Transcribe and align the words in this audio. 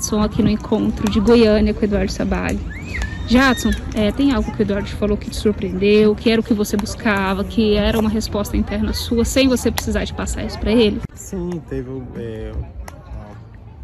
Jadson 0.00 0.22
aqui 0.22 0.42
no 0.42 0.48
encontro 0.48 1.10
de 1.10 1.20
Goiânia 1.20 1.74
com 1.74 1.82
o 1.82 1.84
Eduardo 1.84 2.10
Sabag. 2.10 2.58
Jadson, 3.28 3.70
é, 3.94 4.10
tem 4.10 4.32
algo 4.32 4.50
que 4.50 4.62
o 4.62 4.62
Eduardo 4.62 4.88
falou 4.88 5.14
que 5.14 5.28
te 5.28 5.36
surpreendeu, 5.36 6.16
que 6.16 6.30
era 6.30 6.40
o 6.40 6.44
que 6.44 6.54
você 6.54 6.74
buscava, 6.74 7.44
que 7.44 7.76
era 7.76 7.98
uma 7.98 8.08
resposta 8.08 8.56
interna 8.56 8.94
sua, 8.94 9.26
sem 9.26 9.46
você 9.46 9.70
precisar 9.70 10.04
de 10.04 10.14
passar 10.14 10.42
isso 10.44 10.58
para 10.58 10.72
ele? 10.72 11.02
Sim, 11.14 11.50
teve. 11.68 11.90
É, 12.16 12.50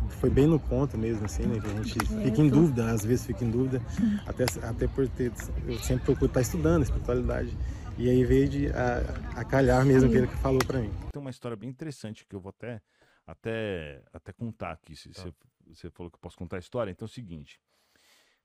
foi 0.08 0.30
bem 0.30 0.46
no 0.46 0.58
ponto 0.58 0.96
mesmo, 0.96 1.26
assim, 1.26 1.42
né? 1.42 1.60
Que 1.60 1.66
a 1.66 1.82
gente 1.82 2.24
fica 2.24 2.40
em 2.40 2.48
dúvida, 2.48 2.90
às 2.90 3.04
vezes 3.04 3.26
fica 3.26 3.44
em 3.44 3.50
dúvida, 3.50 3.82
até, 4.26 4.46
até 4.62 4.88
por 4.88 5.06
ter. 5.08 5.30
Eu 5.68 5.78
sempre 5.80 6.06
procuro 6.06 6.26
estar 6.26 6.40
estudando 6.40 6.82
espiritualidade. 6.82 7.54
E 7.98 8.08
aí 8.08 8.24
veio 8.24 8.48
de, 8.48 8.68
a, 8.68 9.40
a 9.40 9.44
calhar 9.44 9.84
mesmo 9.84 10.10
que 10.10 10.16
ele 10.16 10.26
falou 10.26 10.60
para 10.66 10.80
mim. 10.80 10.90
Tem 11.12 11.20
uma 11.20 11.30
história 11.30 11.56
bem 11.56 11.68
interessante 11.68 12.24
que 12.26 12.34
eu 12.34 12.40
vou 12.40 12.50
até, 12.50 12.80
até, 13.26 14.02
até 14.12 14.32
contar 14.32 14.72
aqui. 14.72 14.96
Se 14.96 15.10
tá. 15.10 15.22
você, 15.22 15.32
você 15.74 15.90
falou 15.90 16.10
que 16.10 16.16
eu 16.16 16.20
posso 16.20 16.36
contar 16.36 16.56
a 16.56 16.58
história, 16.60 16.90
então 16.90 17.06
é 17.06 17.08
o 17.08 17.12
seguinte. 17.12 17.60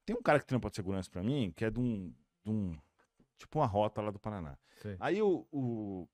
Tem 0.05 0.16
um 0.16 0.22
cara 0.22 0.40
que 0.40 0.46
trampa 0.46 0.70
de 0.70 0.76
segurança 0.76 1.09
para 1.09 1.23
mim, 1.23 1.54
que 1.55 1.63
é 1.63 1.70
de 1.70 1.80
um, 1.80 2.13
de 2.44 2.52
um, 2.52 2.77
Tipo 3.41 3.58
uma 3.58 3.66
rota 3.66 4.02
lá 4.02 4.12
do 4.12 4.20
Paraná. 4.20 4.55
Sim. 4.84 4.96
Aí 5.00 5.20
o, 5.20 5.48
o, 5.52 6.08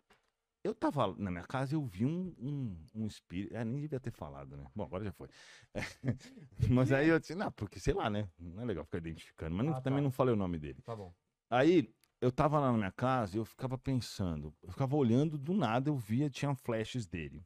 Eu 0.64 0.74
tava 0.74 1.14
na 1.18 1.30
minha 1.30 1.44
casa 1.44 1.74
e 1.74 1.76
eu 1.76 1.84
vi 1.84 2.06
um, 2.06 2.34
um, 2.40 2.78
um 2.96 3.06
espírito. 3.06 3.54
É, 3.54 3.66
nem 3.66 3.82
devia 3.82 4.00
ter 4.00 4.12
falado, 4.12 4.56
né? 4.56 4.66
Bom, 4.74 4.84
agora 4.86 5.04
já 5.04 5.12
foi. 5.12 5.28
É, 5.74 5.82
mas 6.72 6.90
aí 6.94 7.10
eu 7.10 7.20
disse, 7.20 7.36
não, 7.36 7.52
porque 7.52 7.82
sei 7.82 7.94
lá, 7.94 8.10
né? 8.10 8.30
Não 8.40 8.62
é 8.62 8.66
legal 8.66 8.86
ficar 8.86 9.00
identificando. 9.00 9.54
Mas 9.54 9.66
não, 9.66 9.74
ah, 9.74 9.82
também 9.82 10.00
tá. 10.00 10.04
não 10.04 10.12
falei 10.12 10.34
o 10.34 10.38
nome 10.38 10.58
dele. 10.58 10.82
Tá 10.84 10.96
bom. 10.96 11.14
Aí 11.50 11.94
eu 12.22 12.32
tava 12.32 12.60
lá 12.60 12.72
na 12.72 12.78
minha 12.78 12.92
casa 12.92 13.36
e 13.36 13.40
eu 13.40 13.46
ficava 13.46 13.78
pensando, 13.78 14.54
eu 14.64 14.72
ficava 14.72 14.96
olhando, 14.96 15.38
do 15.38 15.54
nada 15.54 15.90
eu 15.90 15.98
via, 15.98 16.30
tinha 16.30 16.56
flashes 16.56 17.06
dele. 17.06 17.46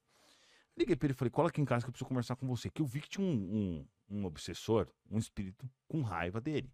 Liguei 0.77 0.95
pra 0.95 1.07
ele 1.07 1.13
e 1.13 1.15
falei, 1.15 1.29
cola 1.29 1.49
aqui 1.49 1.61
em 1.61 1.65
casa 1.65 1.83
que 1.85 1.89
eu 1.89 1.91
preciso 1.91 2.07
conversar 2.07 2.35
com 2.35 2.47
você. 2.47 2.69
Que 2.69 2.81
eu 2.81 2.85
vi 2.85 3.01
que 3.01 3.09
tinha 3.09 3.25
um, 3.25 3.85
um, 4.09 4.17
um 4.17 4.25
obsessor, 4.25 4.87
um 5.09 5.17
espírito 5.17 5.69
com 5.87 6.01
raiva 6.01 6.39
dele. 6.39 6.71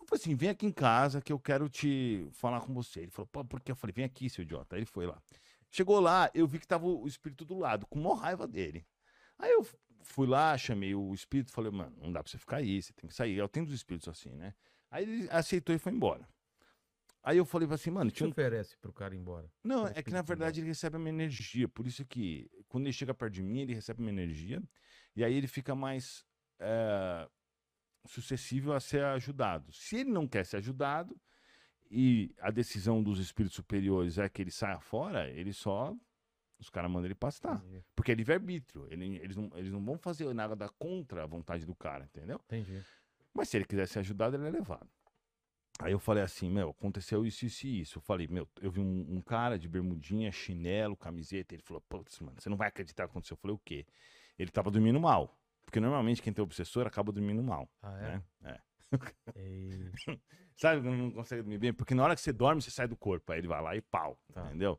Eu 0.00 0.06
falei 0.06 0.20
assim, 0.20 0.34
vem 0.34 0.50
aqui 0.50 0.66
em 0.66 0.72
casa 0.72 1.20
que 1.20 1.32
eu 1.32 1.38
quero 1.38 1.68
te 1.68 2.28
falar 2.32 2.60
com 2.60 2.74
você. 2.74 3.00
Ele 3.00 3.10
falou, 3.10 3.26
pô, 3.26 3.44
por 3.44 3.60
que? 3.60 3.72
Eu 3.72 3.76
falei, 3.76 3.92
vem 3.92 4.04
aqui, 4.04 4.28
seu 4.28 4.42
idiota. 4.42 4.76
Aí 4.76 4.80
ele 4.80 4.86
foi 4.86 5.06
lá. 5.06 5.22
Chegou 5.70 5.98
lá, 5.98 6.30
eu 6.34 6.46
vi 6.46 6.58
que 6.58 6.66
tava 6.66 6.86
o 6.86 7.06
espírito 7.06 7.44
do 7.44 7.58
lado, 7.58 7.86
com 7.86 7.98
maior 7.98 8.14
raiva 8.14 8.46
dele. 8.46 8.86
Aí 9.38 9.50
eu 9.50 9.66
fui 10.02 10.26
lá, 10.26 10.56
chamei 10.56 10.94
o 10.94 11.12
espírito, 11.12 11.50
falei, 11.50 11.72
mano, 11.72 11.96
não 12.00 12.12
dá 12.12 12.22
pra 12.22 12.30
você 12.30 12.38
ficar 12.38 12.58
aí, 12.58 12.80
você 12.80 12.92
tem 12.92 13.08
que 13.08 13.14
sair. 13.14 13.36
Eu 13.36 13.48
tenho 13.48 13.66
dos 13.66 13.74
espíritos 13.74 14.08
assim, 14.08 14.30
né? 14.30 14.54
Aí 14.90 15.02
ele 15.02 15.28
aceitou 15.30 15.74
e 15.74 15.78
foi 15.78 15.92
embora. 15.92 16.28
Aí 17.24 17.38
eu 17.38 17.46
falei 17.46 17.66
assim, 17.72 17.90
mano. 17.90 18.10
O 18.10 18.12
que 18.12 18.22
um... 18.22 18.28
oferece 18.28 18.76
pro 18.76 18.92
cara 18.92 19.14
ir 19.14 19.18
embora? 19.18 19.50
Não, 19.64 19.86
é 19.86 20.02
que 20.02 20.10
na 20.10 20.20
verdade 20.20 20.60
ele 20.60 20.68
recebe 20.68 20.98
uma 20.98 21.08
energia. 21.08 21.66
Por 21.66 21.86
isso 21.86 22.04
que 22.04 22.50
quando 22.68 22.84
ele 22.84 22.92
chega 22.92 23.14
perto 23.14 23.32
de 23.32 23.42
mim, 23.42 23.60
ele 23.60 23.72
recebe 23.72 24.02
uma 24.02 24.10
energia. 24.10 24.62
E 25.16 25.24
aí 25.24 25.34
ele 25.34 25.46
fica 25.46 25.74
mais 25.74 26.22
é, 26.60 27.26
sucessível 28.06 28.74
a 28.74 28.80
ser 28.80 29.02
ajudado. 29.04 29.72
Se 29.72 29.96
ele 29.96 30.10
não 30.10 30.28
quer 30.28 30.44
ser 30.44 30.58
ajudado 30.58 31.18
e 31.90 32.34
a 32.40 32.50
decisão 32.50 33.02
dos 33.02 33.18
espíritos 33.18 33.56
superiores 33.56 34.18
é 34.18 34.28
que 34.28 34.42
ele 34.42 34.50
saia 34.50 34.78
fora, 34.78 35.30
ele 35.30 35.54
só. 35.54 35.96
Os 36.58 36.68
caras 36.70 36.90
mandam 36.90 37.06
ele 37.06 37.14
pastar. 37.14 37.56
Entendi. 37.56 37.84
Porque 37.96 38.12
é 38.12 38.14
livre-arbítrio. 38.14 38.86
Ele, 38.90 39.16
eles, 39.16 39.36
não, 39.36 39.50
eles 39.54 39.72
não 39.72 39.82
vão 39.82 39.98
fazer 39.98 40.32
nada 40.34 40.68
contra 40.78 41.24
a 41.24 41.26
vontade 41.26 41.64
do 41.64 41.74
cara, 41.74 42.04
entendeu? 42.04 42.38
Entendi. 42.44 42.82
Mas 43.32 43.48
se 43.48 43.56
ele 43.56 43.64
quiser 43.64 43.88
ser 43.88 43.98
ajudado, 44.00 44.36
ele 44.36 44.46
é 44.46 44.50
levado. 44.50 44.88
Aí 45.80 45.92
eu 45.92 45.98
falei 45.98 46.22
assim, 46.22 46.48
meu, 46.48 46.70
aconteceu 46.70 47.26
isso, 47.26 47.44
isso 47.44 47.66
e 47.66 47.80
isso. 47.80 47.98
Eu 47.98 48.02
falei, 48.02 48.28
meu, 48.28 48.48
eu 48.60 48.70
vi 48.70 48.80
um, 48.80 49.16
um 49.16 49.20
cara 49.20 49.58
de 49.58 49.68
bermudinha, 49.68 50.30
chinelo, 50.30 50.96
camiseta. 50.96 51.54
Ele 51.54 51.62
falou, 51.62 51.80
putz, 51.88 52.20
mano, 52.20 52.36
você 52.38 52.48
não 52.48 52.56
vai 52.56 52.68
acreditar 52.68 53.04
o 53.04 53.08
que 53.08 53.12
aconteceu. 53.12 53.34
Eu 53.34 53.38
falei, 53.38 53.54
o 53.56 53.58
quê? 53.58 53.86
Ele 54.38 54.50
tava 54.50 54.70
dormindo 54.70 55.00
mal. 55.00 55.36
Porque 55.64 55.80
normalmente 55.80 56.22
quem 56.22 56.32
tem 56.32 56.42
obsessor 56.42 56.86
acaba 56.86 57.10
dormindo 57.10 57.42
mal. 57.42 57.68
Ah, 57.82 57.98
é? 57.98 58.02
Né? 58.02 58.22
É. 58.44 58.60
Sabe 60.56 60.88
não 60.88 61.10
consegue 61.10 61.42
dormir 61.42 61.58
bem? 61.58 61.72
Porque 61.72 61.94
na 61.94 62.04
hora 62.04 62.14
que 62.14 62.20
você 62.20 62.32
dorme, 62.32 62.62
você 62.62 62.70
sai 62.70 62.86
do 62.86 62.96
corpo. 62.96 63.32
Aí 63.32 63.38
ele 63.38 63.48
vai 63.48 63.60
lá 63.60 63.74
e 63.74 63.80
pau. 63.80 64.16
Tá. 64.32 64.46
Entendeu? 64.46 64.78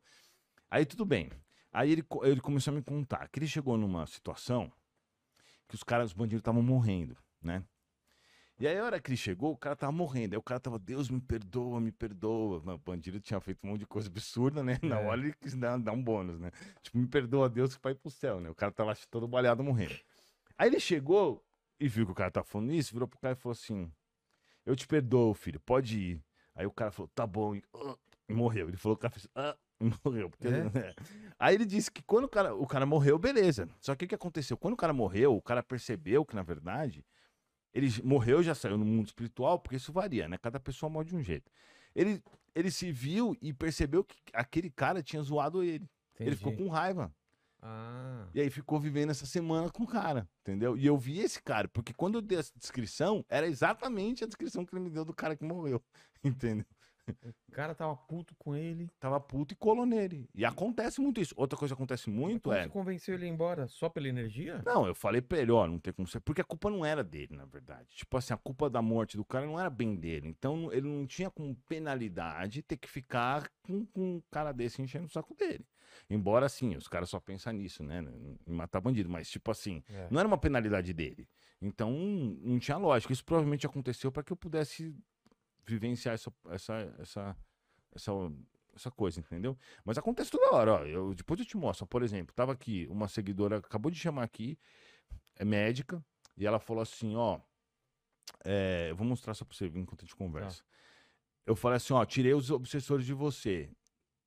Aí 0.71 0.85
tudo 0.85 1.05
bem. 1.05 1.29
Aí 1.71 1.91
ele, 1.91 2.05
ele 2.23 2.39
começou 2.39 2.71
a 2.71 2.75
me 2.75 2.81
contar 2.81 3.27
que 3.27 3.39
ele 3.39 3.47
chegou 3.47 3.77
numa 3.77 4.07
situação 4.07 4.71
que 5.67 5.75
os 5.75 5.83
caras, 5.83 6.11
os 6.11 6.13
bandidos 6.13 6.39
estavam 6.39 6.61
morrendo, 6.61 7.17
né? 7.41 7.63
E 8.57 8.65
aí, 8.65 8.77
a 8.77 8.85
hora 8.85 8.99
que 9.01 9.09
ele 9.09 9.17
chegou, 9.17 9.51
o 9.51 9.57
cara 9.57 9.75
tava 9.75 9.91
morrendo. 9.91 10.33
Aí 10.33 10.37
o 10.37 10.41
cara 10.41 10.59
tava, 10.59 10.79
Deus 10.79 11.09
me 11.09 11.19
perdoa, 11.19 11.81
me 11.81 11.91
perdoa. 11.91 12.57
o 12.57 12.77
bandido 12.77 13.19
tinha 13.19 13.39
feito 13.41 13.59
um 13.65 13.71
monte 13.71 13.79
de 13.79 13.85
coisa 13.85 14.07
absurda, 14.07 14.63
né? 14.63 14.79
Na 14.81 14.99
hora 14.99 15.19
ele 15.19 15.33
quis 15.33 15.55
dar, 15.55 15.77
dar, 15.77 15.91
um 15.91 16.01
bônus, 16.01 16.39
né? 16.39 16.51
Tipo, 16.81 16.97
me 16.97 17.07
perdoa, 17.07 17.49
Deus, 17.49 17.75
que 17.75 17.83
vai 17.83 17.93
pro 17.93 18.09
céu, 18.09 18.39
né? 18.39 18.49
O 18.49 18.55
cara 18.55 18.71
tava 18.71 18.95
todo 19.09 19.27
balhado 19.27 19.61
morrendo. 19.61 19.95
Aí 20.57 20.69
ele 20.69 20.79
chegou 20.79 21.43
e 21.77 21.87
viu 21.89 22.05
que 22.05 22.13
o 22.13 22.15
cara 22.15 22.31
tava 22.31 22.45
falando 22.45 22.71
isso, 22.71 22.93
virou 22.93 23.07
pro 23.07 23.19
cara 23.19 23.33
e 23.33 23.37
falou 23.37 23.51
assim: 23.51 23.91
Eu 24.65 24.73
te 24.73 24.87
perdoo, 24.87 25.33
filho, 25.33 25.59
pode 25.59 25.99
ir. 25.99 26.23
Aí 26.55 26.65
o 26.65 26.71
cara 26.71 26.91
falou, 26.91 27.09
tá 27.13 27.27
bom, 27.27 27.53
e, 27.53 27.63
uh, 27.73 27.99
e 28.29 28.33
morreu. 28.33 28.69
Ele 28.69 28.77
falou 28.77 28.95
o 28.95 28.97
cara 28.97 29.11
fez, 29.11 29.25
uh, 29.25 29.57
e 29.81 29.91
morreu. 30.03 30.29
Porque, 30.29 30.47
é? 30.47 30.51
Né? 30.51 30.93
Aí 31.37 31.55
ele 31.55 31.65
disse 31.65 31.91
que 31.91 32.01
quando 32.01 32.25
o 32.25 32.29
cara, 32.29 32.55
o 32.55 32.65
cara 32.65 32.85
morreu, 32.85 33.19
beleza. 33.19 33.67
Só 33.81 33.93
que 33.95 34.05
o 34.05 34.07
que 34.07 34.15
aconteceu? 34.15 34.55
Quando 34.55 34.75
o 34.75 34.77
cara 34.77 34.93
morreu, 34.93 35.35
o 35.35 35.41
cara 35.41 35.61
percebeu 35.61 36.25
que, 36.25 36.35
na 36.35 36.43
verdade, 36.43 37.05
ele 37.75 37.89
morreu, 38.05 38.41
já 38.41 38.55
saiu 38.55 38.77
no 38.77 38.85
mundo 38.85 39.07
espiritual, 39.07 39.59
porque 39.59 39.75
isso 39.75 39.91
varia, 39.91 40.29
né? 40.29 40.37
Cada 40.37 40.61
pessoa 40.61 40.89
morre 40.89 41.09
de 41.09 41.15
um 41.15 41.21
jeito. 41.21 41.51
Ele, 41.93 42.23
ele 42.55 42.71
se 42.71 42.89
viu 42.89 43.37
e 43.41 43.53
percebeu 43.53 44.01
que 44.01 44.15
aquele 44.31 44.69
cara 44.69 45.03
tinha 45.03 45.21
zoado 45.21 45.61
ele. 45.61 45.85
Entendi. 46.13 46.29
Ele 46.29 46.35
ficou 46.37 46.55
com 46.55 46.69
raiva. 46.69 47.13
Ah. 47.61 48.27
E 48.33 48.39
aí 48.39 48.49
ficou 48.49 48.79
vivendo 48.79 49.09
essa 49.09 49.25
semana 49.25 49.69
com 49.69 49.83
o 49.83 49.87
cara, 49.87 50.29
entendeu? 50.41 50.77
E 50.77 50.85
eu 50.85 50.97
vi 50.97 51.19
esse 51.19 51.41
cara, 51.41 51.67
porque 51.67 51.93
quando 51.93 52.15
eu 52.15 52.21
dei 52.21 52.37
essa 52.37 52.53
descrição, 52.57 53.25
era 53.27 53.45
exatamente 53.45 54.23
a 54.23 54.27
descrição 54.27 54.65
que 54.65 54.73
ele 54.73 54.83
me 54.83 54.89
deu 54.89 55.03
do 55.03 55.13
cara 55.13 55.35
que 55.35 55.43
morreu, 55.43 55.83
entendeu? 56.23 56.65
O 57.47 57.51
cara 57.51 57.75
tava 57.75 57.95
puto 57.95 58.35
com 58.37 58.55
ele. 58.55 58.89
Tava 58.99 59.19
puto 59.19 59.53
e 59.53 59.57
colou 59.57 59.85
nele. 59.85 60.27
E 60.33 60.43
acontece 60.43 60.99
muito 60.99 61.21
isso. 61.21 61.33
Outra 61.37 61.57
coisa 61.57 61.73
que 61.73 61.77
acontece 61.77 62.09
muito 62.09 62.49
Mas 62.49 62.57
é. 62.57 62.63
Você 62.63 62.69
convenceu 62.69 63.15
ele 63.15 63.25
a 63.25 63.27
ir 63.27 63.31
embora 63.31 63.67
só 63.67 63.87
pela 63.89 64.07
energia? 64.07 64.61
Não, 64.65 64.87
eu 64.87 64.95
falei 64.95 65.21
pra 65.21 65.37
ele, 65.37 65.51
ó, 65.51 65.67
não 65.67 65.79
tem 65.79 65.93
como 65.93 66.07
ser. 66.07 66.19
Porque 66.19 66.41
a 66.41 66.45
culpa 66.45 66.69
não 66.69 66.85
era 66.85 67.03
dele, 67.03 67.35
na 67.35 67.45
verdade. 67.45 67.95
Tipo 67.95 68.17
assim, 68.17 68.33
a 68.33 68.37
culpa 68.37 68.69
da 68.69 68.81
morte 68.81 69.17
do 69.17 69.23
cara 69.23 69.45
não 69.45 69.59
era 69.59 69.69
bem 69.69 69.95
dele. 69.95 70.27
Então 70.27 70.71
ele 70.71 70.87
não 70.87 71.05
tinha 71.05 71.29
como 71.29 71.55
penalidade 71.67 72.61
ter 72.61 72.77
que 72.77 72.89
ficar 72.89 73.49
com, 73.63 73.85
com 73.85 74.15
um 74.15 74.21
cara 74.31 74.51
desse 74.51 74.81
enchendo 74.81 75.05
o 75.05 75.09
saco 75.09 75.35
dele. 75.35 75.65
Embora, 76.09 76.45
assim, 76.45 76.75
os 76.75 76.87
caras 76.87 77.09
só 77.09 77.19
pensam 77.19 77.53
nisso, 77.53 77.83
né? 77.83 78.03
Em 78.45 78.53
matar 78.53 78.81
bandido. 78.81 79.09
Mas, 79.09 79.29
tipo 79.29 79.49
assim, 79.49 79.83
é. 79.89 80.07
não 80.11 80.19
era 80.19 80.27
uma 80.27 80.37
penalidade 80.37 80.93
dele. 80.93 81.27
Então, 81.61 81.91
não 81.91 82.59
tinha 82.59 82.77
lógica. 82.77 83.13
Isso 83.13 83.23
provavelmente 83.23 83.65
aconteceu 83.65 84.11
para 84.11 84.23
que 84.23 84.31
eu 84.31 84.37
pudesse 84.37 84.95
vivenciar 85.65 86.15
essa, 86.15 86.31
essa, 86.49 86.95
essa, 86.99 87.37
essa, 87.93 88.11
essa 88.75 88.91
coisa, 88.91 89.19
entendeu? 89.19 89.57
Mas 89.83 89.97
acontece 89.97 90.31
toda 90.31 90.55
hora, 90.55 90.73
ó. 90.73 90.85
Eu, 90.85 91.13
depois 91.13 91.39
eu 91.39 91.45
te 91.45 91.57
mostro. 91.57 91.85
Por 91.87 92.03
exemplo, 92.03 92.33
tava 92.33 92.51
aqui, 92.51 92.87
uma 92.89 93.07
seguidora 93.07 93.57
acabou 93.57 93.91
de 93.91 93.97
chamar 93.97 94.23
aqui, 94.23 94.57
é 95.35 95.45
médica, 95.45 96.03
e 96.37 96.45
ela 96.45 96.59
falou 96.59 96.81
assim, 96.81 97.15
ó. 97.15 97.39
É, 98.43 98.87
eu 98.89 98.95
vou 98.95 99.05
mostrar 99.05 99.33
só 99.33 99.45
pra 99.45 99.55
você 99.55 99.67
enquanto 99.67 100.01
a 100.01 100.05
gente 100.05 100.15
conversa. 100.15 100.63
Tá. 100.63 100.69
Eu 101.45 101.55
falei 101.55 101.77
assim, 101.77 101.93
ó, 101.93 102.03
tirei 102.05 102.33
os 102.33 102.49
obsessores 102.49 103.05
de 103.05 103.13
você. 103.13 103.71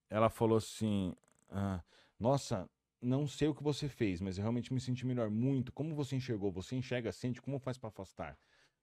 Ela 0.09 0.29
falou 0.29 0.59
assim, 0.59 1.15
ah, 1.51 1.83
nossa, 2.19 2.69
não 3.01 3.27
sei 3.27 3.49
o 3.49 3.55
que 3.55 3.63
você 3.63 3.89
fez, 3.89 4.21
mas 4.21 4.39
eu 4.39 4.43
realmente 4.43 4.73
me 4.73 4.81
senti 4.81 5.07
melhor 5.07 5.31
muito. 5.31 5.73
Como 5.73 5.95
você 5.95 6.17
enxergou? 6.17 6.51
Você 6.53 6.77
enxerga, 6.77 7.13
sente, 7.13 7.43
como 7.43 7.59
faz 7.59 7.77
para 7.77 7.89
afastar? 7.89 8.39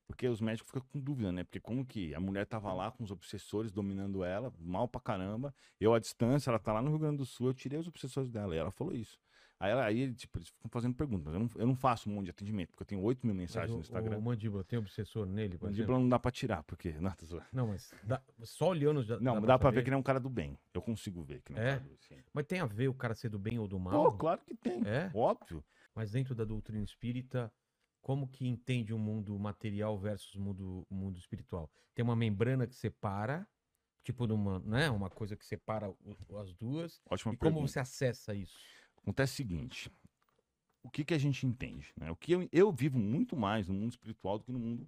Porque 0.07 0.27
os 0.27 0.39
médicos 0.39 0.69
ficam 0.69 0.85
com 0.91 0.99
dúvida, 0.99 1.31
né? 1.31 1.43
Porque 1.43 1.59
como 1.59 1.85
que 1.85 2.13
a 2.13 2.19
mulher 2.19 2.45
tava 2.45 2.71
lá 2.73 2.91
com 2.91 3.03
os 3.03 3.11
obsessores 3.11 3.71
dominando 3.71 4.23
ela, 4.23 4.53
mal 4.59 4.87
pra 4.87 5.01
caramba. 5.01 5.53
Eu 5.79 5.93
à 5.93 5.99
distância, 5.99 6.49
ela 6.49 6.59
tá 6.59 6.71
lá 6.73 6.81
no 6.81 6.89
Rio 6.89 6.99
Grande 6.99 7.17
do 7.17 7.25
Sul, 7.25 7.47
eu 7.47 7.53
tirei 7.53 7.79
os 7.79 7.87
obsessores 7.87 8.29
dela. 8.29 8.55
E 8.55 8.57
ela 8.57 8.71
falou 8.71 8.93
isso. 8.93 9.19
Aí, 9.57 9.71
ela, 9.71 9.85
aí 9.85 10.13
tipo, 10.13 10.37
eles 10.37 10.49
ficam 10.49 10.69
fazendo 10.69 10.93
perguntas. 10.93 11.33
Eu 11.33 11.39
não, 11.39 11.49
eu 11.55 11.67
não 11.67 11.75
faço 11.75 12.09
um 12.09 12.13
monte 12.13 12.25
de 12.25 12.31
atendimento, 12.31 12.69
porque 12.69 12.83
eu 12.83 12.87
tenho 12.87 13.01
8 13.01 13.25
mil 13.25 13.33
mensagens 13.33 13.71
o, 13.71 13.75
no 13.75 13.81
Instagram. 13.81 14.17
O 14.17 14.21
mandíbula 14.21 14.63
tem 14.63 14.77
obsessor 14.77 15.25
nele? 15.25 15.57
O 15.59 15.65
mandíbula 15.65 15.97
não 15.97 16.09
dá 16.09 16.19
pra 16.19 16.29
tirar, 16.29 16.61
porque. 16.63 16.93
Não, 16.99 17.13
não 17.53 17.67
mas 17.67 17.93
dá, 18.03 18.21
só 18.43 18.69
olhando 18.69 19.01
já. 19.01 19.19
Não, 19.19 19.39
dá, 19.39 19.47
dá 19.47 19.59
pra, 19.59 19.71
ver 19.71 19.83
que 19.83 19.89
ele 19.89 19.95
é 19.95 19.97
um 19.97 20.03
cara 20.03 20.19
do 20.19 20.29
bem. 20.29 20.57
Eu 20.73 20.81
consigo 20.81 21.23
ver 21.23 21.41
que 21.41 21.53
não 21.53 21.61
é, 21.61 21.63
é 21.63 21.75
um 21.75 21.79
cara 21.79 21.83
do, 21.83 21.97
Mas 22.33 22.45
tem 22.45 22.59
a 22.59 22.65
ver 22.65 22.87
o 22.89 22.93
cara 22.93 23.15
ser 23.15 23.29
do 23.29 23.39
bem 23.39 23.57
ou 23.57 23.67
do 23.67 23.79
mal? 23.79 24.11
Pô, 24.11 24.17
claro 24.17 24.41
que 24.45 24.55
tem. 24.55 24.81
É? 24.85 25.09
Óbvio. 25.13 25.63
Mas 25.93 26.11
dentro 26.11 26.35
da 26.35 26.43
doutrina 26.43 26.83
espírita, 26.83 27.51
como 28.05 28.27
que 28.27 28.47
entende 28.47 28.93
o 28.93 28.99
mundo 28.99 29.35
material 29.39 29.97
versus 29.97 30.35
o 30.35 30.39
mundo, 30.39 30.85
mundo 30.91 31.17
espiritual? 31.17 31.71
Tem 31.95 32.05
uma 32.05 32.15
membrana 32.15 32.67
que 32.67 32.75
separa, 32.75 33.47
tipo 34.03 34.25
uma, 34.31 34.59
né, 34.59 34.91
uma 34.91 35.09
coisa 35.09 35.35
que 35.35 35.43
separa 35.43 35.91
as 36.39 36.53
duas. 36.53 37.01
Ótima 37.09 37.33
e 37.33 37.35
pergunta. 37.35 37.55
como 37.55 37.67
você 37.67 37.79
acessa 37.79 38.35
isso? 38.35 38.59
Acontece 38.97 39.33
o 39.33 39.35
seguinte, 39.37 39.91
o 40.83 40.89
que, 40.91 41.03
que 41.03 41.15
a 41.15 41.17
gente 41.17 41.47
entende? 41.47 41.91
Né? 41.97 42.11
O 42.11 42.15
que 42.15 42.31
eu, 42.31 42.47
eu 42.51 42.71
vivo 42.71 42.99
muito 42.99 43.35
mais 43.35 43.67
no 43.67 43.73
mundo 43.73 43.93
espiritual 43.93 44.37
do 44.37 44.43
que 44.43 44.51
no 44.51 44.59
mundo 44.59 44.87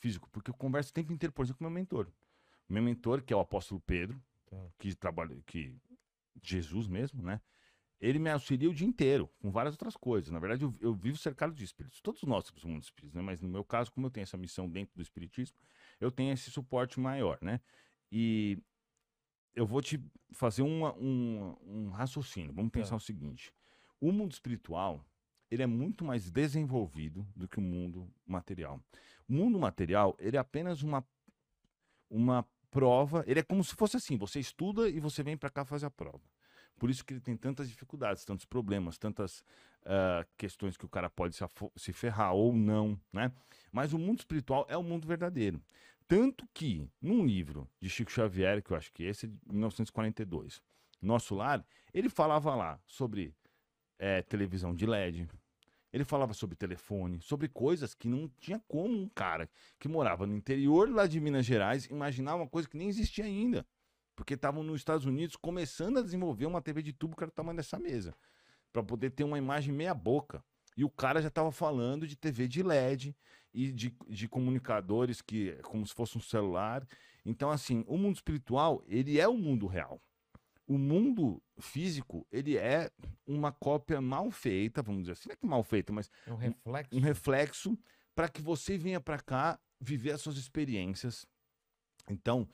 físico, 0.00 0.28
porque 0.32 0.50
eu 0.50 0.54
converso 0.54 0.90
o 0.90 0.94
tempo 0.94 1.12
inteiro, 1.12 1.32
por 1.32 1.44
exemplo, 1.44 1.58
com 1.58 1.64
meu 1.66 1.70
mentor. 1.70 2.10
Meu 2.68 2.82
mentor, 2.82 3.22
que 3.22 3.32
é 3.32 3.36
o 3.36 3.40
apóstolo 3.40 3.80
Pedro, 3.80 4.20
tá. 4.46 4.56
que 4.76 4.92
trabalha, 4.96 5.40
que 5.46 5.72
Jesus 6.42 6.88
mesmo, 6.88 7.22
né? 7.22 7.40
Ele 8.00 8.18
me 8.18 8.30
auxilia 8.30 8.70
o 8.70 8.74
dia 8.74 8.86
inteiro, 8.86 9.28
com 9.40 9.50
várias 9.50 9.74
outras 9.74 9.96
coisas. 9.96 10.30
Na 10.30 10.38
verdade, 10.38 10.64
eu, 10.64 10.74
eu 10.80 10.94
vivo 10.94 11.18
cercado 11.18 11.54
de 11.54 11.62
espíritos. 11.64 12.00
Todos 12.00 12.22
nós 12.22 12.44
temos 12.46 12.64
um 12.64 12.70
mundo 12.70 12.82
espírito, 12.82 13.14
né? 13.16 13.22
Mas 13.22 13.40
no 13.40 13.48
meu 13.48 13.62
caso, 13.64 13.92
como 13.92 14.06
eu 14.06 14.10
tenho 14.10 14.22
essa 14.22 14.38
missão 14.38 14.68
dentro 14.68 14.94
do 14.96 15.02
espiritismo, 15.02 15.56
eu 16.00 16.10
tenho 16.10 16.32
esse 16.32 16.50
suporte 16.50 16.98
maior, 16.98 17.38
né? 17.42 17.60
E 18.10 18.58
eu 19.54 19.66
vou 19.66 19.82
te 19.82 20.00
fazer 20.32 20.62
uma, 20.62 20.94
um, 20.94 21.54
um 21.62 21.90
raciocínio. 21.90 22.52
Vamos 22.52 22.70
pensar 22.70 22.90
Tá. 22.90 22.96
o 22.96 23.00
seguinte: 23.00 23.52
o 24.00 24.10
mundo 24.12 24.32
espiritual 24.32 25.04
ele 25.50 25.62
é 25.62 25.66
muito 25.66 26.04
mais 26.04 26.30
desenvolvido 26.30 27.26
do 27.34 27.48
que 27.48 27.58
o 27.58 27.62
mundo 27.62 28.08
material. 28.24 28.80
O 29.28 29.32
mundo 29.32 29.58
material 29.58 30.16
ele 30.18 30.36
é 30.36 30.40
apenas 30.40 30.82
uma 30.82 31.06
uma 32.08 32.44
prova. 32.70 33.24
Ele 33.26 33.40
é 33.40 33.42
como 33.42 33.62
se 33.62 33.74
fosse 33.74 33.96
assim: 33.96 34.16
você 34.16 34.40
estuda 34.40 34.88
e 34.88 35.00
você 35.00 35.22
vem 35.22 35.36
para 35.36 35.50
cá 35.50 35.64
fazer 35.64 35.86
a 35.86 35.90
prova. 35.90 36.22
Por 36.80 36.88
isso 36.88 37.04
que 37.04 37.12
ele 37.12 37.20
tem 37.20 37.36
tantas 37.36 37.68
dificuldades, 37.68 38.24
tantos 38.24 38.46
problemas, 38.46 38.96
tantas 38.96 39.44
ah, 39.84 40.26
questões 40.38 40.78
que 40.78 40.86
o 40.86 40.88
cara 40.88 41.10
pode 41.10 41.36
se, 41.36 41.44
se 41.76 41.92
ferrar 41.92 42.32
ou 42.32 42.54
não, 42.54 42.98
né? 43.12 43.30
Mas 43.70 43.92
o 43.92 43.98
mundo 43.98 44.20
espiritual 44.20 44.66
é 44.66 44.78
o 44.78 44.82
mundo 44.82 45.06
verdadeiro. 45.06 45.62
Tanto 46.08 46.48
que, 46.54 46.88
num 47.00 47.24
livro 47.24 47.68
de 47.78 47.90
Chico 47.90 48.10
Xavier, 48.10 48.62
que 48.62 48.72
eu 48.72 48.76
acho 48.78 48.90
que 48.94 49.04
esse 49.04 49.26
é 49.26 49.28
de 49.28 49.36
1942, 49.46 50.62
Nosso 51.02 51.34
Lar, 51.34 51.62
ele 51.92 52.08
falava 52.08 52.54
lá 52.54 52.80
sobre 52.86 53.34
eh, 53.98 54.22
televisão 54.22 54.74
de 54.74 54.86
LED, 54.86 55.28
ele 55.92 56.04
falava 56.04 56.32
sobre 56.32 56.56
telefone, 56.56 57.20
sobre 57.20 57.46
coisas 57.46 57.94
que 57.94 58.08
não 58.08 58.26
tinha 58.40 58.58
como 58.66 58.98
um 58.98 59.08
cara 59.08 59.50
que 59.78 59.86
morava 59.86 60.26
no 60.26 60.34
interior 60.34 60.88
lá 60.88 61.06
de 61.06 61.20
Minas 61.20 61.44
Gerais 61.44 61.84
imaginar 61.84 62.36
uma 62.36 62.48
coisa 62.48 62.66
que 62.66 62.78
nem 62.78 62.88
existia 62.88 63.26
ainda. 63.26 63.66
Porque 64.20 64.34
estavam 64.34 64.62
nos 64.62 64.82
Estados 64.82 65.06
Unidos 65.06 65.34
começando 65.34 65.98
a 65.98 66.02
desenvolver 66.02 66.44
uma 66.44 66.60
TV 66.60 66.82
de 66.82 66.92
tubo 66.92 67.16
que 67.16 67.24
era 67.24 67.30
o 67.30 67.34
tamanho 67.34 67.56
dessa 67.56 67.78
mesa. 67.78 68.14
Para 68.70 68.82
poder 68.82 69.08
ter 69.12 69.24
uma 69.24 69.38
imagem 69.38 69.72
meia 69.72 69.94
boca. 69.94 70.44
E 70.76 70.84
o 70.84 70.90
cara 70.90 71.22
já 71.22 71.28
estava 71.28 71.50
falando 71.50 72.06
de 72.06 72.14
TV 72.16 72.46
de 72.46 72.62
LED 72.62 73.16
e 73.54 73.72
de, 73.72 73.96
de 74.06 74.28
comunicadores 74.28 75.22
que 75.22 75.54
como 75.62 75.86
se 75.86 75.94
fosse 75.94 76.18
um 76.18 76.20
celular. 76.20 76.86
Então, 77.24 77.50
assim, 77.50 77.82
o 77.86 77.96
mundo 77.96 78.16
espiritual, 78.16 78.84
ele 78.86 79.18
é 79.18 79.26
o 79.26 79.38
mundo 79.38 79.66
real. 79.66 79.98
O 80.66 80.76
mundo 80.76 81.42
físico, 81.58 82.26
ele 82.30 82.58
é 82.58 82.90
uma 83.26 83.50
cópia 83.50 84.02
mal 84.02 84.30
feita, 84.30 84.82
vamos 84.82 85.04
dizer 85.04 85.12
assim, 85.12 85.30
não 85.30 85.32
é 85.32 85.36
que 85.36 85.46
mal 85.46 85.62
feita, 85.64 85.94
mas 85.94 86.10
É 86.26 86.32
um 86.32 86.36
reflexo. 86.36 86.94
um 86.94 87.00
reflexo 87.00 87.78
para 88.14 88.28
que 88.28 88.42
você 88.42 88.76
venha 88.76 89.00
para 89.00 89.18
cá 89.18 89.58
viver 89.80 90.10
as 90.12 90.20
suas 90.20 90.36
experiências. 90.36 91.24
Então, 92.06 92.46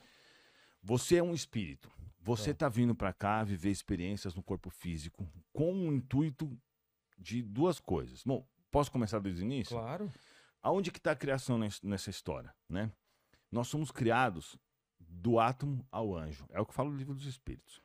você 0.81 1.17
é 1.17 1.23
um 1.23 1.33
espírito. 1.33 1.91
Você 2.21 2.45
Tá. 2.45 2.51
está 2.51 2.69
vindo 2.69 2.93
para 2.93 3.13
cá 3.13 3.43
viver 3.43 3.69
experiências 3.71 4.35
no 4.35 4.43
corpo 4.43 4.69
físico 4.69 5.27
com 5.53 5.87
o 5.87 5.93
intuito 5.93 6.57
de 7.17 7.41
duas 7.41 7.79
coisas. 7.79 8.23
Bom, 8.23 8.45
posso 8.69 8.91
começar 8.91 9.19
desde 9.19 9.41
o 9.41 9.45
início? 9.45 9.77
Claro. 9.77 10.11
Aonde 10.61 10.91
que 10.91 10.97
está 10.99 11.11
a 11.11 11.15
criação 11.15 11.57
nes- 11.57 11.81
nessa 11.81 12.09
história, 12.09 12.53
né? 12.67 12.91
Nós 13.51 13.67
somos 13.69 13.91
criados 13.91 14.57
do 14.99 15.39
átomo 15.39 15.87
ao 15.89 16.13
anjo. 16.15 16.45
É 16.49 16.59
o 16.59 16.65
que 16.65 16.73
fala 16.73 16.89
o 16.89 16.95
livro 16.95 17.13
dos 17.15 17.25
espíritos. 17.25 17.81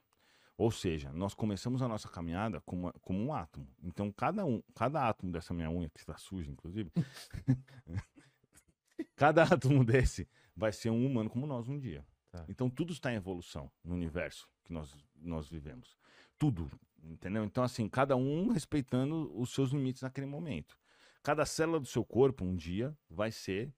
Ou 0.57 0.71
seja, 0.71 1.13
nós 1.13 1.35
começamos 1.35 1.81
a 1.81 1.89
nossa 1.89 2.09
caminhada 2.09 2.61
como, 2.63 2.83
uma- 2.83 2.93
como 2.95 3.19
um 3.21 3.33
átomo. 3.33 3.69
Então, 3.83 4.11
cada 4.13 4.45
um, 4.45 4.61
cada 4.75 5.09
átomo 5.09 5.31
dessa 5.31 5.55
minha 5.55 5.71
unha, 5.71 5.89
que 5.89 6.01
está 6.01 6.17
suja, 6.19 6.51
inclusive, 6.51 6.91
cada 9.17 9.45
átomo 9.45 9.85
desse 9.85 10.29
vai 10.57 10.73
ser 10.73 10.91
um 10.91 11.07
humano 11.07 11.31
como 11.31 11.47
nós 11.47 11.69
um 11.69 11.79
dia. 11.79 12.05
Tá. 12.33 12.47
Então, 12.49 12.71
tudo 12.71 12.93
está 12.93 13.13
em 13.13 13.17
evolução 13.17 13.71
no 13.85 13.95
universo 13.95 14.49
que 14.65 14.73
nós, 14.73 14.97
nós 15.15 15.49
vivemos. 15.49 15.97
Tudo, 16.39 16.71
entendeu? 17.05 17.45
Então, 17.45 17.63
assim, 17.63 17.87
cada 17.89 18.17
um 18.17 18.49
respeitando 18.49 19.31
os 19.39 19.51
seus 19.53 19.71
limites 19.71 20.01
naquele 20.01 20.27
momento. 20.27 20.77
Cada 21.23 21.45
célula 21.45 21.79
do 21.79 21.87
seu 21.87 22.05
corpo, 22.05 22.43
um 22.45 22.57
dia, 22.57 22.97
vai 23.09 23.31
ser 23.31 23.73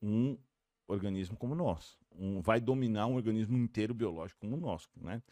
um 0.00 0.38
organismo 0.86 1.36
como 1.36 1.54
nós. 1.54 1.98
Um, 2.10 2.40
vai 2.40 2.60
dominar 2.60 3.06
um 3.06 3.14
organismo 3.14 3.58
inteiro 3.58 3.92
biológico 3.92 4.40
como 4.40 4.56
o 4.56 4.60
nosso, 4.60 4.88
né? 4.96 5.22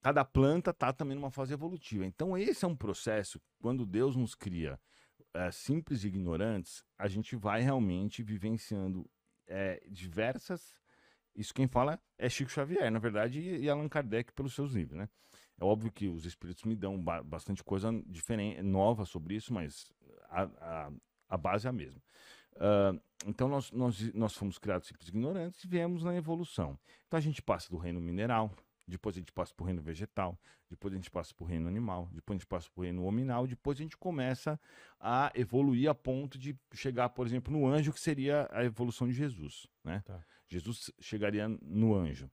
Cada 0.00 0.24
planta 0.24 0.70
está 0.70 0.92
também 0.92 1.16
numa 1.16 1.30
fase 1.30 1.52
evolutiva. 1.52 2.06
Então, 2.06 2.36
esse 2.38 2.64
é 2.64 2.68
um 2.68 2.74
processo, 2.74 3.40
quando 3.60 3.84
Deus 3.84 4.16
nos 4.16 4.34
cria 4.34 4.80
eh, 5.34 5.50
simples 5.52 6.02
e 6.02 6.08
ignorantes, 6.08 6.84
a 6.98 7.06
gente 7.06 7.36
vai 7.36 7.62
realmente 7.62 8.22
vivenciando 8.22 9.08
eh, 9.46 9.80
diversas. 9.88 10.74
Isso 11.34 11.54
quem 11.54 11.66
fala 11.66 12.00
é 12.18 12.28
Chico 12.28 12.50
Xavier, 12.50 12.90
na 12.90 12.98
verdade, 12.98 13.40
e, 13.40 13.68
Allan 13.68 13.88
Kardec 13.88 14.32
pelos 14.32 14.54
seus 14.54 14.72
livros, 14.72 14.98
né? 14.98 15.08
É 15.58 15.64
óbvio 15.64 15.92
que 15.92 16.08
os 16.08 16.24
espíritos 16.26 16.64
me 16.64 16.74
dão 16.74 17.02
ba- 17.02 17.22
bastante 17.22 17.62
coisa 17.62 17.90
diferente, 18.06 18.62
nova 18.62 19.04
sobre 19.04 19.34
isso, 19.36 19.52
mas 19.52 19.92
a, 20.28 20.42
a, 20.42 20.92
a 21.28 21.36
base 21.36 21.66
é 21.66 21.70
a 21.70 21.72
mesma. 21.72 22.02
Ah, 22.56 22.92
então, 23.26 23.48
nós, 23.48 23.70
nós, 23.70 24.12
nós 24.14 24.34
fomos 24.34 24.58
criados 24.58 24.88
simples 24.88 25.08
ignorantes 25.08 25.62
e 25.62 25.68
viemos 25.68 26.02
na 26.02 26.14
evolução. 26.16 26.78
Então, 27.06 27.16
a 27.16 27.20
gente 27.20 27.40
passa 27.40 27.70
do 27.70 27.76
reino 27.76 28.00
mineral, 28.00 28.50
depois 28.86 29.14
a 29.16 29.20
gente 29.20 29.32
passa 29.32 29.54
para 29.54 29.62
o 29.62 29.66
reino 29.66 29.80
vegetal, 29.80 30.38
depois 30.68 30.92
a 30.92 30.96
gente 30.96 31.10
passa 31.10 31.32
para 31.34 31.44
o 31.44 31.46
reino 31.46 31.68
animal, 31.68 32.08
depois 32.12 32.36
a 32.36 32.38
gente 32.38 32.48
passa 32.48 32.68
para 32.70 32.80
o 32.80 32.84
reino 32.84 33.04
hominal, 33.04 33.46
depois 33.46 33.78
a 33.78 33.82
gente 33.82 33.96
começa 33.96 34.60
a 34.98 35.30
evoluir 35.34 35.88
a 35.88 35.94
ponto 35.94 36.36
de 36.36 36.58
chegar, 36.74 37.08
por 37.10 37.26
exemplo, 37.26 37.52
no 37.52 37.66
anjo, 37.66 37.92
que 37.92 38.00
seria 38.00 38.48
a 38.50 38.64
evolução 38.64 39.06
de 39.06 39.14
Jesus, 39.14 39.66
né? 39.84 40.02
Tá. 40.04 40.20
Jesus 40.52 40.90
chegaria 41.00 41.48
no 41.48 41.94
anjo. 41.94 42.30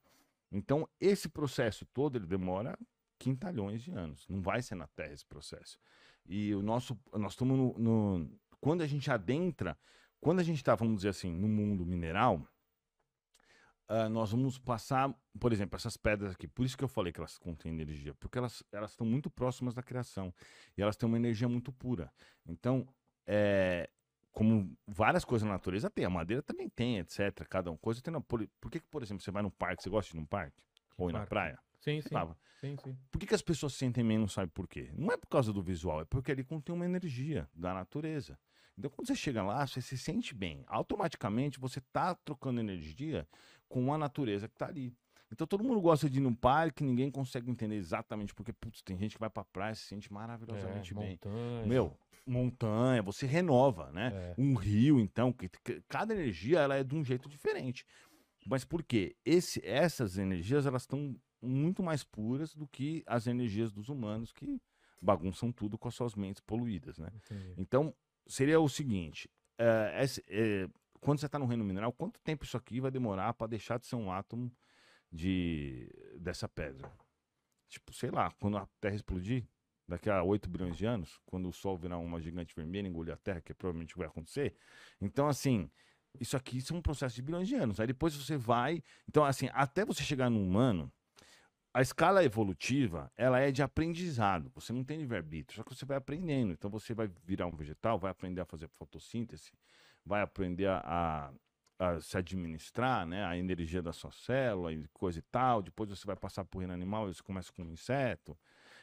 Então, 0.52 0.88
esse 1.00 1.28
processo 1.28 1.86
todo, 1.86 2.16
ele 2.16 2.26
demora 2.26 2.78
quintalhões 3.18 3.82
de 3.82 3.90
anos. 3.92 4.26
Não 4.28 4.40
vai 4.40 4.62
ser 4.62 4.74
na 4.74 4.86
Terra 4.88 5.12
esse 5.12 5.26
processo. 5.26 5.78
E 6.26 6.54
o 6.54 6.62
nosso, 6.62 6.98
nós 7.14 7.32
estamos 7.32 7.56
no, 7.56 7.78
no- 7.78 8.40
quando 8.60 8.82
a 8.82 8.86
gente 8.86 9.10
adentra, 9.10 9.78
quando 10.20 10.40
a 10.40 10.42
gente 10.42 10.58
está, 10.58 10.74
vamos 10.74 10.96
dizer 10.96 11.10
assim, 11.10 11.32
no 11.32 11.48
mundo 11.48 11.86
mineral, 11.86 12.46
ah, 13.88 14.08
nós 14.08 14.30
vamos 14.30 14.58
passar, 14.58 15.12
por 15.38 15.52
exemplo, 15.52 15.76
essas 15.76 15.96
pedras 15.96 16.32
aqui. 16.32 16.46
Por 16.46 16.64
isso 16.64 16.76
que 16.78 16.84
eu 16.84 16.88
falei 16.88 17.12
que 17.12 17.18
elas 17.20 17.36
contêm 17.38 17.72
energia, 17.72 18.14
porque 18.14 18.38
elas 18.38 18.62
elas 18.70 18.92
estão 18.92 19.06
muito 19.06 19.28
próximas 19.28 19.74
da 19.74 19.82
criação 19.82 20.32
e 20.76 20.82
elas 20.82 20.96
têm 20.96 21.08
uma 21.08 21.16
energia 21.16 21.48
muito 21.48 21.72
pura. 21.72 22.12
Então, 22.46 22.86
é, 23.26 23.90
como 24.32 24.76
várias 24.86 25.24
coisas 25.24 25.46
na 25.46 25.54
natureza 25.54 25.90
tem, 25.90 26.04
a 26.04 26.10
madeira 26.10 26.42
também 26.42 26.68
tem, 26.68 26.98
etc. 26.98 27.44
Cada 27.48 27.70
uma 27.70 27.78
coisa 27.78 28.00
tem. 28.00 28.12
na- 28.12 28.20
Por, 28.20 28.46
por 28.60 28.70
que, 28.70 28.80
que, 28.80 28.86
por 28.86 29.02
exemplo, 29.02 29.22
você 29.22 29.30
vai 29.30 29.42
num 29.42 29.50
parque, 29.50 29.82
você 29.82 29.90
gosta 29.90 30.10
de 30.10 30.16
ir 30.16 30.20
num 30.20 30.26
parque? 30.26 30.56
Ou 30.96 31.10
ir 31.10 31.12
na 31.12 31.20
parque? 31.20 31.30
praia? 31.30 31.58
Sim, 31.80 32.00
sim. 32.00 32.14
Sim, 32.60 32.76
sim. 32.76 32.96
por 33.10 33.18
que, 33.18 33.26
que 33.26 33.34
as 33.34 33.40
pessoas 33.42 33.72
se 33.72 33.78
sentem 33.78 34.04
menos, 34.04 34.32
sabe 34.34 34.52
por 34.52 34.68
quê? 34.68 34.90
Não 34.94 35.10
é 35.10 35.16
por 35.16 35.28
causa 35.28 35.52
do 35.52 35.62
visual, 35.62 36.02
é 36.02 36.04
porque 36.04 36.30
ali 36.30 36.44
contém 36.44 36.74
uma 36.74 36.84
energia 36.84 37.48
da 37.54 37.72
natureza. 37.72 38.38
Então, 38.78 38.90
quando 38.90 39.06
você 39.08 39.14
chega 39.16 39.42
lá, 39.42 39.66
você 39.66 39.80
se 39.80 39.96
sente 39.98 40.34
bem. 40.34 40.62
Automaticamente, 40.66 41.58
você 41.58 41.78
está 41.80 42.14
trocando 42.14 42.60
energia 42.60 43.26
com 43.68 43.92
a 43.92 43.98
natureza 43.98 44.46
que 44.46 44.54
está 44.54 44.66
ali. 44.66 44.94
Então, 45.32 45.46
todo 45.46 45.62
mundo 45.64 45.80
gosta 45.80 46.08
de 46.10 46.18
ir 46.18 46.20
num 46.20 46.34
parque, 46.34 46.82
ninguém 46.84 47.10
consegue 47.10 47.50
entender 47.50 47.76
exatamente 47.76 48.34
porque, 48.34 48.52
putz, 48.52 48.82
tem 48.82 48.98
gente 48.98 49.14
que 49.14 49.20
vai 49.20 49.30
pra 49.30 49.44
praia 49.44 49.72
e 49.72 49.76
se 49.76 49.84
sente 49.84 50.12
maravilhosamente 50.12 50.92
É, 50.92 50.96
bem. 50.96 51.10
montanha. 51.12 51.66
Meu, 51.66 51.96
montanha, 52.26 53.02
você 53.02 53.26
renova, 53.26 53.90
né? 53.92 54.10
É. 54.12 54.34
Um 54.40 54.54
rio, 54.54 55.00
então, 55.00 55.32
que, 55.32 55.48
que- 55.48 55.82
cada 55.88 56.14
energia 56.14 56.60
ela 56.60 56.76
é 56.76 56.84
de 56.84 56.94
um 56.94 57.04
jeito 57.04 57.28
diferente. 57.28 57.84
Mas 58.46 58.64
por 58.64 58.82
quê? 58.82 59.16
Esse, 59.24 59.64
essas 59.66 60.16
energias 60.18 60.64
elas 60.66 60.82
estão 60.82 61.14
muito 61.42 61.82
mais 61.82 62.04
puras 62.04 62.54
do 62.54 62.66
que 62.66 63.02
as 63.06 63.26
energias 63.26 63.72
dos 63.72 63.88
humanos 63.88 64.32
que 64.32 64.60
bagunçam 65.00 65.50
tudo 65.50 65.78
com 65.78 65.88
as 65.88 65.94
suas 65.94 66.14
mentes 66.14 66.40
poluídas, 66.40 66.98
né? 66.98 67.10
Entendi. 67.14 67.54
Então, 67.56 67.94
seria 68.26 68.60
o 68.60 68.68
seguinte: 68.68 69.28
esse- 70.00 70.24
eh, 70.28 70.68
quando 71.00 71.18
você 71.18 71.26
está 71.26 71.38
no 71.38 71.46
reino 71.46 71.64
mineral, 71.64 71.92
quanto 71.92 72.20
tempo 72.20 72.44
isso 72.44 72.56
aqui 72.56 72.80
vai 72.80 72.90
demorar 72.90 73.32
para 73.34 73.46
deixar 73.46 73.78
de 73.78 73.86
ser 73.86 73.96
um 73.96 74.10
átomo 74.12 74.50
de, 75.10 75.88
dessa 76.18 76.48
pedra? 76.48 76.90
Tipo, 77.68 77.92
sei 77.92 78.10
lá, 78.10 78.30
quando 78.40 78.56
a 78.58 78.66
Terra 78.80 78.94
explodir, 78.96 79.46
daqui 79.90 80.08
a 80.10 80.22
8 80.22 80.48
bilhões 80.48 80.76
de 80.76 80.86
anos, 80.86 81.20
quando 81.26 81.48
o 81.48 81.52
Sol 81.52 81.76
virar 81.76 81.98
uma 81.98 82.20
gigante 82.20 82.54
vermelha 82.54 82.88
engolir 82.88 83.12
a 83.14 83.16
Terra, 83.16 83.40
que 83.40 83.52
provavelmente 83.54 83.96
vai 83.96 84.06
acontecer. 84.06 84.56
Então, 85.00 85.28
assim, 85.28 85.70
isso 86.18 86.36
aqui 86.36 86.58
isso 86.58 86.74
é 86.74 86.76
um 86.76 86.82
processo 86.82 87.14
de 87.16 87.22
bilhões 87.22 87.48
de 87.48 87.54
anos. 87.56 87.80
Aí 87.80 87.86
depois 87.86 88.14
você 88.14 88.36
vai. 88.36 88.82
Então, 89.08 89.24
assim, 89.24 89.48
até 89.52 89.84
você 89.84 90.02
chegar 90.02 90.30
no 90.30 90.42
humano, 90.42 90.90
a 91.72 91.80
escala 91.82 92.24
evolutiva, 92.24 93.12
ela 93.16 93.38
é 93.38 93.52
de 93.52 93.62
aprendizado. 93.62 94.50
Você 94.54 94.72
não 94.72 94.82
tem 94.84 94.98
livre-arbítrio, 94.98 95.56
só 95.56 95.62
que 95.62 95.74
você 95.74 95.84
vai 95.84 95.96
aprendendo. 95.96 96.52
Então 96.52 96.70
você 96.70 96.94
vai 96.94 97.08
virar 97.24 97.46
um 97.46 97.56
vegetal, 97.56 97.98
vai 97.98 98.10
aprender 98.10 98.40
a 98.40 98.44
fazer 98.44 98.68
fotossíntese, 98.68 99.52
vai 100.04 100.22
aprender 100.22 100.66
a, 100.66 100.80
a- 100.84 101.32
a 101.94 102.00
se 102.00 102.16
administrar, 102.18 103.06
né? 103.06 103.24
A 103.24 103.36
energia 103.38 103.80
da 103.82 103.92
sua 103.92 104.10
célula 104.12 104.72
e 104.72 104.86
coisa 104.92 105.18
e 105.20 105.22
tal. 105.22 105.62
Depois 105.62 105.88
você 105.90 106.04
vai 106.06 106.16
passar 106.16 106.44
por 106.44 106.58
reino 106.58 106.74
animal, 106.74 107.06
você 107.06 107.22
começa 107.22 107.52
com 107.52 107.62
um 107.62 107.70
inseto. 107.72 108.36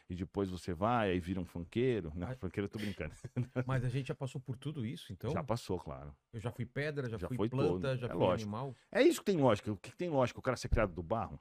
E 0.10 0.16
depois 0.16 0.50
você 0.50 0.74
vai, 0.74 1.12
aí 1.12 1.20
vira 1.20 1.40
um 1.40 1.46
funkeiro. 1.46 2.12
Não, 2.16 2.34
funkeiro 2.38 2.66
eu 2.66 2.70
tô 2.70 2.80
brincando. 2.80 3.14
Mas 3.68 3.84
a 3.84 3.90
gente 3.90 4.08
já 4.08 4.16
passou 4.16 4.40
por 4.40 4.56
tudo 4.58 4.86
isso, 4.86 5.12
então? 5.12 5.32
Já 5.32 5.44
passou, 5.44 5.78
claro. 5.80 6.16
Eu 6.32 6.40
já 6.40 6.52
fui 6.52 6.66
pedra, 6.66 7.10
já, 7.10 7.18
Já 7.18 7.28
fui 7.28 7.36
foi 7.36 7.50
planta, 7.50 7.90
todo, 7.90 7.98
já 8.00 8.08
é 8.08 8.10
fui 8.10 8.18
lógico. 8.20 8.50
animal. 8.50 8.76
É 8.92 9.02
isso 9.02 9.20
que 9.20 9.26
tem 9.26 9.38
lógica. 9.38 9.72
O 9.72 9.78
que 9.78 9.96
tem 9.96 10.10
lógica? 10.10 10.40
O 10.40 10.44
cara 10.44 10.56
ser 10.56 10.70
criado 10.70 10.94
do 10.94 11.04
barro? 11.04 11.40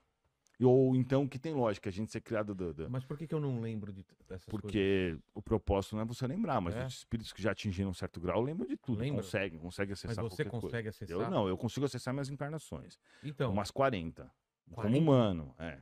Ou 0.59 0.97
então 0.97 1.29
que 1.29 1.39
tem 1.39 1.53
lógica, 1.55 1.91
a 1.91 1.93
gente 1.93 2.11
ser 2.11 2.23
criado 2.23 2.55
do, 2.55 2.73
do- 2.73 2.91
Mas 2.91 3.05
por 3.05 3.19
que, 3.19 3.27
que 3.27 3.35
eu 3.35 3.41
não 3.41 3.61
lembro 3.61 3.93
de, 3.93 4.03
dessas 4.27 4.47
coisas? 4.47 4.49
porque 4.49 5.19
o 5.35 5.43
propósito 5.43 5.95
não 5.97 6.03
é 6.03 6.05
você 6.07 6.27
lembrar, 6.27 6.61
mas 6.63 6.75
É? 6.75 6.87
os 6.87 6.95
espíritos 6.95 7.31
que 7.33 7.43
já 7.43 7.53
atingiram 7.53 7.91
um 7.91 7.95
certo 7.95 8.19
grau 8.19 8.41
lembram 8.41 8.67
de 8.67 8.77
tudo, 8.79 8.99
Lembram? 9.01 9.23
conseguem, 9.23 9.59
conseguem 9.59 9.91
Mas 9.93 9.99
acessar 9.99 10.25
você 10.25 10.45
qualquer 10.45 10.51
coisa. 10.51 10.67
consegue 10.67 10.89
acessar? 10.89 11.21
Eu 11.21 11.31
não, 11.31 11.47
eu 11.47 11.59
consigo 11.59 11.85
acessar 11.85 12.15
minhas 12.15 12.31
encarnações. 12.31 12.99
Então, 13.23 13.53
umas 13.53 13.71
40. 13.71 14.25
Como 14.71 14.77
40? 14.77 14.99
humano, 14.99 15.55
é. 15.59 15.79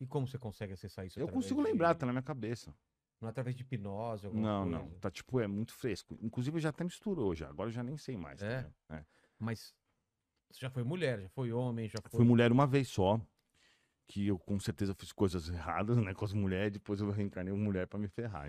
E 0.00 0.06
como 0.06 0.26
você 0.26 0.38
consegue 0.38 0.72
acessar 0.72 1.06
isso? 1.06 1.18
Eu 1.18 1.28
consigo 1.28 1.62
de- 1.62 1.70
lembrar, 1.70 1.94
tá 1.94 2.04
na 2.06 2.12
minha 2.12 2.22
cabeça. 2.22 2.74
Não 3.20 3.28
é 3.28 3.30
através 3.30 3.54
de 3.56 3.62
hipnose, 3.62 4.26
alguma 4.26 4.42
Não, 4.42 4.62
coisa? 4.70 4.78
não. 4.78 4.90
Tá 4.98 5.10
tipo, 5.10 5.40
é 5.40 5.46
muito 5.46 5.72
fresco. 5.72 6.18
Inclusive 6.20 6.58
já 6.60 6.68
até 6.70 6.84
misturou 6.84 7.34
já. 7.34 7.48
Agora 7.48 7.68
eu 7.68 7.72
já 7.72 7.82
nem 7.82 7.96
sei 7.96 8.16
mais. 8.16 8.42
É? 8.42 8.52
entendeu? 8.60 8.72
É. 8.90 9.04
Mas 9.38 9.74
você 10.50 10.60
já 10.60 10.70
foi 10.70 10.82
mulher, 10.84 11.20
já 11.22 11.28
foi 11.30 11.52
homem, 11.52 11.88
já 11.88 11.98
foi... 12.02 12.18
Fui 12.18 12.26
mulher 12.26 12.52
uma 12.52 12.66
vez 12.66 12.88
só. 12.88 13.20
Que 14.06 14.26
eu 14.26 14.38
com 14.38 14.60
certeza 14.60 14.94
fiz 14.94 15.12
coisas 15.12 15.48
erradas, 15.48 15.96
né? 15.96 16.12
Com 16.12 16.24
as 16.26 16.34
mulheres, 16.34 16.72
depois 16.72 17.00
eu 17.00 17.10
reencarnei 17.10 17.52
uma 17.54 17.64
mulher 17.64 17.86
pra 17.86 17.98
me 17.98 18.06
ferrar. 18.08 18.48